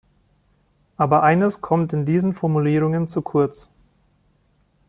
[0.97, 3.69] Aber eines kommt in diesen Formulierungen zu kurz.